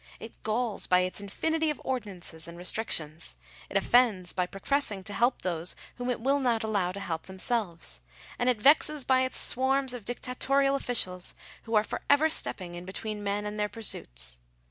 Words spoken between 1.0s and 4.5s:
its infinity of ordinances and restrictions; it offends by